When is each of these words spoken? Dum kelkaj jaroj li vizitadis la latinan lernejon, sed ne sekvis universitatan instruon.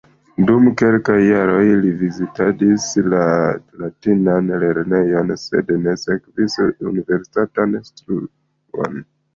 Dum 0.45 0.63
kelkaj 0.81 1.17
jaroj 1.23 1.65
li 1.81 1.91
vizitadis 1.99 2.87
la 3.15 3.21
latinan 3.83 4.51
lernejon, 4.65 5.37
sed 5.45 5.71
ne 5.87 5.95
sekvis 6.09 6.61
universitatan 6.95 7.83
instruon. 7.85 9.03